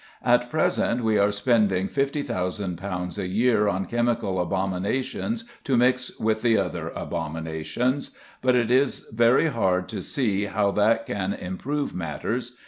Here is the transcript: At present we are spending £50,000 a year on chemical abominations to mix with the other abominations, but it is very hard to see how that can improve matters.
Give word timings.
At 0.25 0.49
present 0.49 1.03
we 1.03 1.19
are 1.19 1.31
spending 1.31 1.87
£50,000 1.87 3.17
a 3.19 3.27
year 3.27 3.67
on 3.67 3.85
chemical 3.85 4.41
abominations 4.41 5.43
to 5.63 5.77
mix 5.77 6.17
with 6.19 6.41
the 6.41 6.57
other 6.57 6.89
abominations, 6.95 8.09
but 8.41 8.55
it 8.55 8.71
is 8.71 9.07
very 9.13 9.45
hard 9.49 9.87
to 9.89 10.01
see 10.01 10.45
how 10.45 10.71
that 10.71 11.05
can 11.05 11.33
improve 11.33 11.93
matters. 11.93 12.57